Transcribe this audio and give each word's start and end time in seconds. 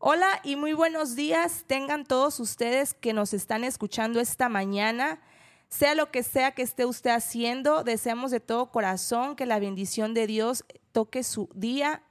Hola 0.00 0.40
y 0.44 0.54
muy 0.54 0.74
buenos 0.74 1.16
días 1.16 1.64
tengan 1.66 2.04
todos 2.04 2.38
ustedes 2.38 2.94
que 2.94 3.12
nos 3.12 3.34
están 3.34 3.64
escuchando 3.64 4.20
esta 4.20 4.48
mañana. 4.48 5.20
Sea 5.68 5.96
lo 5.96 6.12
que 6.12 6.22
sea 6.22 6.52
que 6.52 6.62
esté 6.62 6.86
usted 6.86 7.10
haciendo, 7.10 7.82
deseamos 7.82 8.30
de 8.30 8.38
todo 8.38 8.70
corazón 8.70 9.34
que 9.34 9.44
la 9.44 9.58
bendición 9.58 10.14
de 10.14 10.28
Dios 10.28 10.64
toque 10.92 11.24
su 11.24 11.50
día 11.52 12.04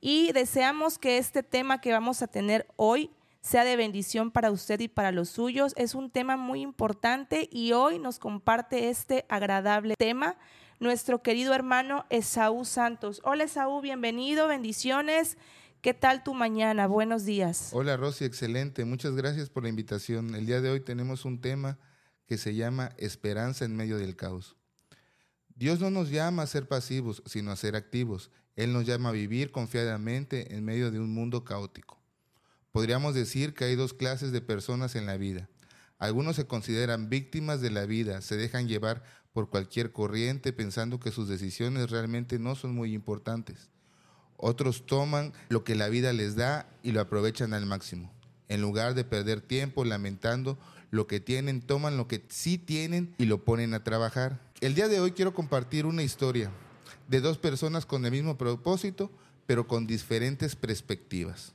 y 0.00 0.30
deseamos 0.30 0.98
que 0.98 1.18
este 1.18 1.42
tema 1.42 1.80
que 1.80 1.90
vamos 1.90 2.22
a 2.22 2.28
tener 2.28 2.68
hoy 2.76 3.10
sea 3.40 3.64
de 3.64 3.74
bendición 3.74 4.30
para 4.30 4.52
usted 4.52 4.78
y 4.78 4.86
para 4.86 5.10
los 5.10 5.28
suyos. 5.28 5.74
Es 5.76 5.96
un 5.96 6.10
tema 6.10 6.36
muy 6.36 6.60
importante 6.60 7.48
y 7.50 7.72
hoy 7.72 7.98
nos 7.98 8.20
comparte 8.20 8.88
este 8.88 9.26
agradable 9.28 9.96
tema 9.96 10.36
nuestro 10.82 11.22
querido 11.22 11.54
hermano 11.54 12.06
Esaú 12.08 12.64
Santos. 12.64 13.20
Hola 13.24 13.44
Esaú, 13.44 13.80
bienvenido, 13.80 14.48
bendiciones. 14.48 15.38
¿Qué 15.82 15.94
tal 15.94 16.22
tu 16.22 16.32
mañana? 16.32 16.86
Buenos 16.86 17.24
días. 17.24 17.70
Hola 17.72 17.96
Rosy, 17.96 18.24
excelente. 18.24 18.84
Muchas 18.84 19.16
gracias 19.16 19.50
por 19.50 19.64
la 19.64 19.68
invitación. 19.68 20.36
El 20.36 20.46
día 20.46 20.60
de 20.60 20.70
hoy 20.70 20.78
tenemos 20.78 21.24
un 21.24 21.40
tema 21.40 21.76
que 22.28 22.38
se 22.38 22.54
llama 22.54 22.92
Esperanza 22.98 23.64
en 23.64 23.74
medio 23.74 23.98
del 23.98 24.14
caos. 24.14 24.54
Dios 25.56 25.80
no 25.80 25.90
nos 25.90 26.08
llama 26.08 26.44
a 26.44 26.46
ser 26.46 26.68
pasivos, 26.68 27.20
sino 27.26 27.50
a 27.50 27.56
ser 27.56 27.74
activos. 27.74 28.30
Él 28.54 28.72
nos 28.72 28.86
llama 28.86 29.08
a 29.08 29.12
vivir 29.12 29.50
confiadamente 29.50 30.54
en 30.54 30.64
medio 30.64 30.92
de 30.92 31.00
un 31.00 31.12
mundo 31.12 31.42
caótico. 31.42 32.00
Podríamos 32.70 33.16
decir 33.16 33.52
que 33.52 33.64
hay 33.64 33.74
dos 33.74 33.92
clases 33.92 34.30
de 34.30 34.40
personas 34.40 34.94
en 34.94 35.04
la 35.04 35.16
vida. 35.16 35.48
Algunos 35.98 36.36
se 36.36 36.46
consideran 36.46 37.08
víctimas 37.08 37.60
de 37.60 37.72
la 37.72 37.86
vida, 37.86 38.20
se 38.20 38.36
dejan 38.36 38.68
llevar 38.68 39.02
por 39.32 39.50
cualquier 39.50 39.90
corriente 39.90 40.52
pensando 40.52 41.00
que 41.00 41.10
sus 41.10 41.28
decisiones 41.28 41.90
realmente 41.90 42.38
no 42.38 42.54
son 42.54 42.72
muy 42.72 42.94
importantes. 42.94 43.71
Otros 44.44 44.86
toman 44.86 45.32
lo 45.50 45.62
que 45.62 45.76
la 45.76 45.88
vida 45.88 46.12
les 46.12 46.34
da 46.34 46.66
y 46.82 46.90
lo 46.90 47.00
aprovechan 47.00 47.54
al 47.54 47.64
máximo. 47.64 48.10
En 48.48 48.60
lugar 48.60 48.94
de 48.94 49.04
perder 49.04 49.40
tiempo 49.40 49.84
lamentando 49.84 50.58
lo 50.90 51.06
que 51.06 51.20
tienen, 51.20 51.60
toman 51.60 51.96
lo 51.96 52.08
que 52.08 52.24
sí 52.28 52.58
tienen 52.58 53.14
y 53.18 53.26
lo 53.26 53.44
ponen 53.44 53.72
a 53.72 53.84
trabajar. 53.84 54.40
El 54.60 54.74
día 54.74 54.88
de 54.88 54.98
hoy 54.98 55.12
quiero 55.12 55.32
compartir 55.32 55.86
una 55.86 56.02
historia 56.02 56.50
de 57.06 57.20
dos 57.20 57.38
personas 57.38 57.86
con 57.86 58.04
el 58.04 58.10
mismo 58.10 58.36
propósito, 58.36 59.12
pero 59.46 59.68
con 59.68 59.86
diferentes 59.86 60.56
perspectivas. 60.56 61.52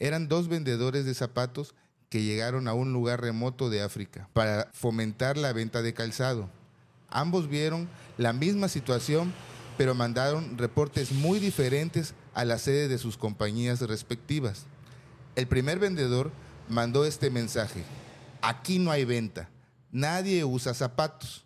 Eran 0.00 0.26
dos 0.26 0.48
vendedores 0.48 1.04
de 1.04 1.14
zapatos 1.14 1.76
que 2.08 2.24
llegaron 2.24 2.66
a 2.66 2.74
un 2.74 2.92
lugar 2.92 3.20
remoto 3.20 3.70
de 3.70 3.80
África 3.80 4.28
para 4.32 4.72
fomentar 4.72 5.36
la 5.36 5.52
venta 5.52 5.82
de 5.82 5.94
calzado. 5.94 6.50
Ambos 7.10 7.48
vieron 7.48 7.88
la 8.18 8.32
misma 8.32 8.66
situación 8.66 9.32
pero 9.76 9.94
mandaron 9.94 10.56
reportes 10.56 11.12
muy 11.12 11.38
diferentes 11.38 12.14
a 12.32 12.44
la 12.44 12.58
sede 12.58 12.88
de 12.88 12.98
sus 12.98 13.16
compañías 13.16 13.80
respectivas. 13.80 14.66
El 15.36 15.46
primer 15.46 15.78
vendedor 15.78 16.30
mandó 16.68 17.04
este 17.04 17.30
mensaje, 17.30 17.82
aquí 18.40 18.78
no 18.78 18.90
hay 18.90 19.04
venta, 19.04 19.48
nadie 19.90 20.44
usa 20.44 20.74
zapatos. 20.74 21.44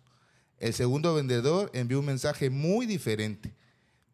El 0.59 0.73
segundo 0.73 1.13
vendedor 1.15 1.71
envió 1.73 1.99
un 1.99 2.05
mensaje 2.05 2.49
muy 2.49 2.85
diferente, 2.85 3.53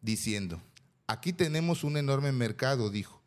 diciendo, 0.02 0.62
aquí 1.08 1.34
tenemos 1.34 1.84
un 1.84 1.98
enorme 1.98 2.32
mercado, 2.32 2.90
dijo. 2.90 3.22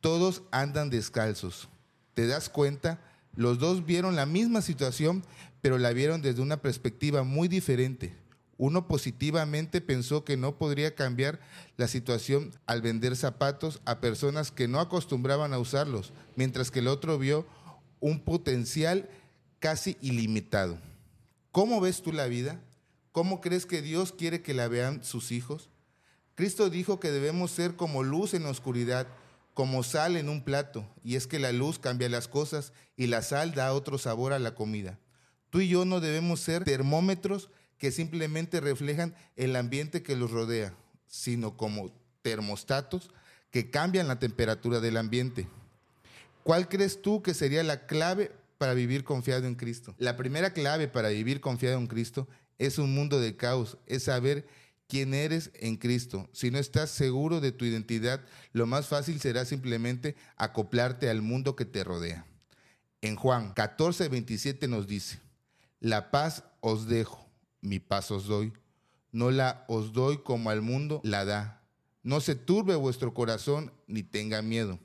Todos 0.00 0.42
andan 0.50 0.90
descalzos. 0.90 1.68
¿Te 2.14 2.26
das 2.26 2.48
cuenta? 2.48 3.00
Los 3.34 3.58
dos 3.58 3.84
vieron 3.84 4.14
la 4.14 4.26
misma 4.26 4.62
situación, 4.62 5.24
pero 5.60 5.78
la 5.78 5.92
vieron 5.92 6.22
desde 6.22 6.42
una 6.42 6.58
perspectiva 6.58 7.22
muy 7.22 7.48
diferente. 7.48 8.14
Uno 8.58 8.88
positivamente 8.88 9.80
pensó 9.80 10.24
que 10.24 10.36
no 10.36 10.58
podría 10.58 10.96
cambiar 10.96 11.40
la 11.76 11.86
situación 11.86 12.52
al 12.66 12.82
vender 12.82 13.16
zapatos 13.16 13.80
a 13.84 14.00
personas 14.00 14.50
que 14.50 14.66
no 14.66 14.80
acostumbraban 14.80 15.54
a 15.54 15.60
usarlos, 15.60 16.12
mientras 16.34 16.72
que 16.72 16.80
el 16.80 16.88
otro 16.88 17.18
vio 17.18 17.46
un 18.00 18.20
potencial 18.20 19.08
casi 19.60 19.96
ilimitado. 20.00 20.76
¿Cómo 21.52 21.80
ves 21.80 22.02
tú 22.02 22.12
la 22.12 22.26
vida? 22.26 22.60
¿Cómo 23.12 23.40
crees 23.40 23.64
que 23.64 23.80
Dios 23.80 24.12
quiere 24.12 24.42
que 24.42 24.54
la 24.54 24.66
vean 24.66 25.04
sus 25.04 25.30
hijos? 25.30 25.70
Cristo 26.34 26.68
dijo 26.68 27.00
que 27.00 27.12
debemos 27.12 27.52
ser 27.52 27.76
como 27.76 28.02
luz 28.02 28.34
en 28.34 28.44
oscuridad, 28.46 29.06
como 29.54 29.82
sal 29.84 30.16
en 30.16 30.28
un 30.28 30.42
plato, 30.42 30.84
y 31.02 31.14
es 31.16 31.26
que 31.26 31.38
la 31.38 31.52
luz 31.52 31.78
cambia 31.78 32.08
las 32.08 32.28
cosas 32.28 32.72
y 32.96 33.06
la 33.06 33.22
sal 33.22 33.54
da 33.54 33.72
otro 33.72 33.98
sabor 33.98 34.32
a 34.32 34.38
la 34.38 34.54
comida. 34.56 34.98
Tú 35.50 35.60
y 35.60 35.68
yo 35.68 35.84
no 35.84 36.00
debemos 36.00 36.40
ser 36.40 36.64
termómetros 36.64 37.50
que 37.78 37.92
simplemente 37.92 38.60
reflejan 38.60 39.14
el 39.36 39.56
ambiente 39.56 40.02
que 40.02 40.16
los 40.16 40.30
rodea, 40.30 40.74
sino 41.06 41.56
como 41.56 41.92
termostatos 42.22 43.10
que 43.50 43.70
cambian 43.70 44.08
la 44.08 44.18
temperatura 44.18 44.80
del 44.80 44.96
ambiente. 44.96 45.48
¿Cuál 46.42 46.68
crees 46.68 47.02
tú 47.02 47.22
que 47.22 47.34
sería 47.34 47.62
la 47.62 47.86
clave 47.86 48.32
para 48.58 48.74
vivir 48.74 49.04
confiado 49.04 49.46
en 49.46 49.54
Cristo? 49.54 49.94
La 49.98 50.16
primera 50.16 50.52
clave 50.52 50.88
para 50.88 51.08
vivir 51.08 51.40
confiado 51.40 51.78
en 51.78 51.86
Cristo 51.86 52.28
es 52.58 52.78
un 52.78 52.94
mundo 52.94 53.20
de 53.20 53.36
caos, 53.36 53.78
es 53.86 54.04
saber 54.04 54.46
quién 54.88 55.14
eres 55.14 55.50
en 55.54 55.76
Cristo. 55.76 56.28
Si 56.32 56.50
no 56.50 56.58
estás 56.58 56.90
seguro 56.90 57.40
de 57.40 57.52
tu 57.52 57.64
identidad, 57.64 58.24
lo 58.52 58.66
más 58.66 58.86
fácil 58.86 59.20
será 59.20 59.44
simplemente 59.44 60.16
acoplarte 60.36 61.08
al 61.08 61.22
mundo 61.22 61.54
que 61.54 61.64
te 61.64 61.84
rodea. 61.84 62.26
En 63.00 63.14
Juan 63.14 63.52
14, 63.52 64.08
27 64.08 64.66
nos 64.66 64.88
dice, 64.88 65.20
la 65.78 66.10
paz 66.10 66.44
os 66.60 66.88
dejo, 66.88 67.27
mi 67.60 67.80
paz 67.80 68.10
os 68.10 68.26
doy. 68.26 68.52
No 69.12 69.30
la 69.30 69.64
os 69.68 69.92
doy 69.92 70.18
como 70.18 70.50
al 70.50 70.62
mundo 70.62 71.00
la 71.04 71.24
da. 71.24 71.62
No 72.02 72.20
se 72.20 72.34
turbe 72.34 72.74
vuestro 72.76 73.14
corazón 73.14 73.72
ni 73.86 74.02
tenga 74.02 74.42
miedo. 74.42 74.78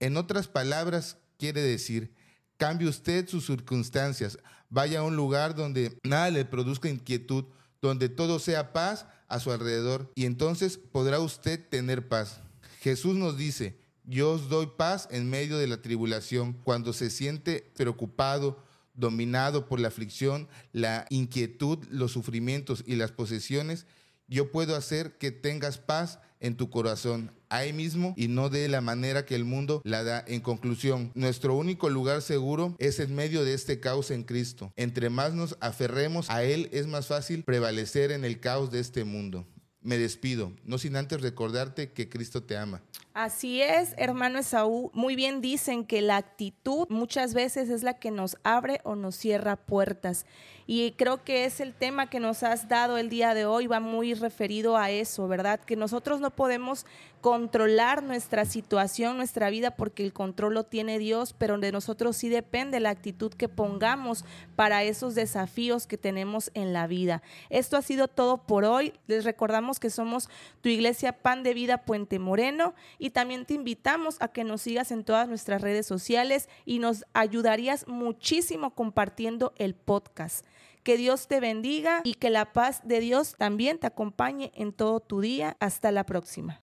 En 0.00 0.16
otras 0.16 0.48
palabras, 0.48 1.18
quiere 1.38 1.60
decir, 1.60 2.12
cambie 2.56 2.88
usted 2.88 3.28
sus 3.28 3.46
circunstancias, 3.46 4.38
vaya 4.70 5.00
a 5.00 5.04
un 5.04 5.16
lugar 5.16 5.54
donde 5.54 5.98
nada 6.04 6.30
le 6.30 6.44
produzca 6.44 6.88
inquietud, 6.88 7.44
donde 7.80 8.08
todo 8.08 8.38
sea 8.38 8.72
paz 8.72 9.06
a 9.28 9.40
su 9.40 9.52
alrededor 9.52 10.10
y 10.14 10.24
entonces 10.24 10.78
podrá 10.78 11.20
usted 11.20 11.66
tener 11.68 12.08
paz. 12.08 12.40
Jesús 12.80 13.14
nos 13.14 13.36
dice, 13.36 13.78
yo 14.04 14.32
os 14.32 14.48
doy 14.48 14.70
paz 14.76 15.08
en 15.10 15.28
medio 15.28 15.58
de 15.58 15.66
la 15.66 15.82
tribulación, 15.82 16.54
cuando 16.64 16.92
se 16.92 17.10
siente 17.10 17.72
preocupado, 17.76 18.64
dominado 18.98 19.66
por 19.66 19.80
la 19.80 19.88
aflicción, 19.88 20.48
la 20.72 21.06
inquietud, 21.08 21.78
los 21.90 22.12
sufrimientos 22.12 22.84
y 22.86 22.96
las 22.96 23.12
posesiones, 23.12 23.86
yo 24.26 24.52
puedo 24.52 24.76
hacer 24.76 25.16
que 25.16 25.30
tengas 25.30 25.78
paz 25.78 26.20
en 26.40 26.56
tu 26.56 26.70
corazón 26.70 27.32
ahí 27.48 27.72
mismo 27.72 28.14
y 28.16 28.28
no 28.28 28.50
de 28.50 28.68
la 28.68 28.80
manera 28.80 29.24
que 29.24 29.34
el 29.34 29.44
mundo 29.44 29.80
la 29.84 30.04
da. 30.04 30.24
En 30.26 30.40
conclusión, 30.40 31.10
nuestro 31.14 31.54
único 31.54 31.88
lugar 31.88 32.22
seguro 32.22 32.76
es 32.78 33.00
en 33.00 33.14
medio 33.14 33.44
de 33.44 33.54
este 33.54 33.80
caos 33.80 34.10
en 34.10 34.24
Cristo. 34.24 34.72
Entre 34.76 35.10
más 35.10 35.32
nos 35.32 35.56
aferremos 35.60 36.28
a 36.30 36.42
Él, 36.42 36.68
es 36.72 36.86
más 36.86 37.06
fácil 37.06 37.42
prevalecer 37.44 38.12
en 38.12 38.24
el 38.24 38.40
caos 38.40 38.70
de 38.70 38.80
este 38.80 39.04
mundo. 39.04 39.46
Me 39.80 39.96
despido, 39.96 40.52
no 40.64 40.76
sin 40.76 40.96
antes 40.96 41.22
recordarte 41.22 41.92
que 41.92 42.08
Cristo 42.08 42.42
te 42.42 42.56
ama. 42.56 42.82
Así 43.20 43.60
es, 43.60 43.94
hermano 43.96 44.38
Esaú. 44.38 44.92
Muy 44.94 45.16
bien 45.16 45.40
dicen 45.40 45.84
que 45.84 46.02
la 46.02 46.18
actitud 46.18 46.86
muchas 46.88 47.34
veces 47.34 47.68
es 47.68 47.82
la 47.82 47.94
que 47.94 48.12
nos 48.12 48.36
abre 48.44 48.80
o 48.84 48.94
nos 48.94 49.16
cierra 49.16 49.56
puertas. 49.56 50.24
Y 50.70 50.92
creo 50.92 51.24
que 51.24 51.46
es 51.46 51.60
el 51.60 51.72
tema 51.72 52.10
que 52.10 52.20
nos 52.20 52.42
has 52.42 52.68
dado 52.68 52.98
el 52.98 53.08
día 53.08 53.32
de 53.32 53.46
hoy, 53.46 53.66
va 53.66 53.80
muy 53.80 54.12
referido 54.12 54.76
a 54.76 54.90
eso, 54.90 55.26
¿verdad? 55.26 55.58
Que 55.58 55.76
nosotros 55.76 56.20
no 56.20 56.30
podemos 56.30 56.84
controlar 57.22 58.02
nuestra 58.02 58.44
situación, 58.44 59.16
nuestra 59.16 59.48
vida, 59.48 59.72
porque 59.72 60.04
el 60.04 60.12
control 60.12 60.52
lo 60.52 60.64
tiene 60.64 60.98
Dios, 60.98 61.34
pero 61.36 61.56
de 61.56 61.72
nosotros 61.72 62.18
sí 62.18 62.28
depende 62.28 62.80
la 62.80 62.90
actitud 62.90 63.32
que 63.32 63.48
pongamos 63.48 64.26
para 64.56 64.84
esos 64.84 65.14
desafíos 65.14 65.86
que 65.86 65.96
tenemos 65.96 66.50
en 66.52 66.74
la 66.74 66.86
vida. 66.86 67.22
Esto 67.48 67.78
ha 67.78 67.82
sido 67.82 68.06
todo 68.06 68.36
por 68.36 68.64
hoy. 68.64 68.92
Les 69.06 69.24
recordamos 69.24 69.80
que 69.80 69.88
somos 69.88 70.28
tu 70.60 70.68
iglesia 70.68 71.12
Pan 71.12 71.42
de 71.42 71.54
Vida 71.54 71.78
Puente 71.78 72.18
Moreno 72.18 72.74
y 72.98 73.07
también 73.10 73.44
te 73.44 73.54
invitamos 73.54 74.16
a 74.20 74.28
que 74.28 74.44
nos 74.44 74.62
sigas 74.62 74.90
en 74.90 75.04
todas 75.04 75.28
nuestras 75.28 75.60
redes 75.60 75.86
sociales 75.86 76.48
y 76.64 76.78
nos 76.78 77.04
ayudarías 77.12 77.86
muchísimo 77.86 78.74
compartiendo 78.74 79.52
el 79.56 79.74
podcast. 79.74 80.46
Que 80.82 80.96
Dios 80.96 81.28
te 81.28 81.40
bendiga 81.40 82.00
y 82.04 82.14
que 82.14 82.30
la 82.30 82.52
paz 82.52 82.80
de 82.84 83.00
Dios 83.00 83.34
también 83.36 83.78
te 83.78 83.86
acompañe 83.86 84.52
en 84.54 84.72
todo 84.72 85.00
tu 85.00 85.20
día. 85.20 85.56
Hasta 85.60 85.92
la 85.92 86.04
próxima. 86.06 86.56